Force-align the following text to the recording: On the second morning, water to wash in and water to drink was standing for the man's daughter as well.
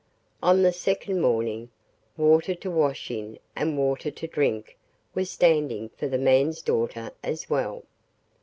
On 0.41 0.63
the 0.63 0.71
second 0.73 1.21
morning, 1.21 1.69
water 2.17 2.55
to 2.55 2.71
wash 2.71 3.11
in 3.11 3.37
and 3.55 3.77
water 3.77 4.09
to 4.09 4.25
drink 4.25 4.75
was 5.13 5.29
standing 5.29 5.89
for 5.89 6.07
the 6.07 6.17
man's 6.17 6.63
daughter 6.63 7.11
as 7.23 7.51
well. 7.51 7.83